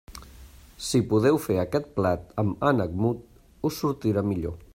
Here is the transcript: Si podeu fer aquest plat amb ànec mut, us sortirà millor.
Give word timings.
Si 0.85 1.01
podeu 1.11 1.37
fer 1.43 1.57
aquest 1.65 1.93
plat 1.99 2.33
amb 2.45 2.67
ànec 2.71 2.97
mut, 3.05 3.21
us 3.71 3.79
sortirà 3.85 4.27
millor. 4.33 4.63